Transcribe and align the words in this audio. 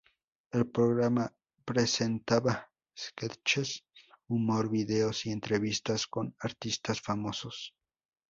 El 0.51 0.65
programa 0.65 1.31
presentaba 1.63 2.67
sketches, 2.97 3.85
humor, 4.29 4.67
videos 4.67 5.27
y 5.27 5.31
entrevistas 5.31 6.07
con 6.07 6.35
artistas 6.39 6.99
famosos. 7.01 7.75